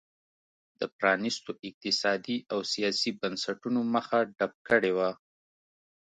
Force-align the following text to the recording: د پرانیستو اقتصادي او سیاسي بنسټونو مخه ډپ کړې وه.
د 0.79 0.81
پرانیستو 0.97 1.51
اقتصادي 1.67 2.37
او 2.51 2.59
سیاسي 2.73 3.09
بنسټونو 3.21 3.79
مخه 3.95 4.17
ډپ 4.37 4.53
کړې 4.67 4.91
وه. 4.97 5.09